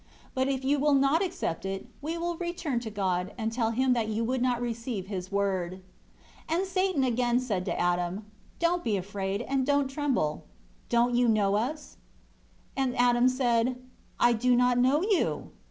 [0.33, 3.93] But if you will not accept it, we will return to God, and tell Him
[3.93, 5.79] that you would not receive His Word."
[6.49, 8.25] 7 And Satan said again to Adam,
[8.57, 10.43] "Don't be afraid and don't tremble;
[10.89, 11.97] don't you know us?"
[12.75, 13.75] 8 But Adam said,
[14.19, 15.51] "I do not know you."